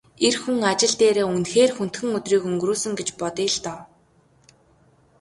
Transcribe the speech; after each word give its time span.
Эр 0.27 0.35
хүн 0.41 0.57
ажил 0.71 0.93
дээрээ 0.99 1.25
үнэхээр 1.33 1.71
хүндхэн 1.73 2.09
өдрийг 2.17 2.43
өнгөрөөсөн 2.49 2.93
гэж 2.99 3.09
бодъё 3.19 3.47
л 3.53 3.57
доо. 3.65 3.79